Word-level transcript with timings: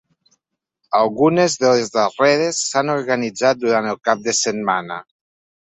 Algunes 0.99 1.57
de 1.65 1.73
les 1.73 1.93
darreres 1.97 2.63
s’han 2.71 2.91
organitzat 2.97 3.65
durant 3.67 3.93
el 3.95 4.05
cap 4.11 4.27
de 4.31 4.39
setmana. 4.45 5.03